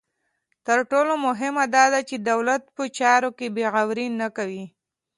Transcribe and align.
تر 0.65 0.79
ټولو 0.91 1.13
مهمه 1.25 1.63
دا 1.75 1.85
ده 1.93 1.99
چې 2.09 2.15
دولت 2.29 2.63
په 2.75 2.83
چارو 2.97 3.29
کې 3.37 3.47
بې 3.55 3.65
غوري 3.73 4.07
نه 4.19 4.27
کوي. 4.37 4.63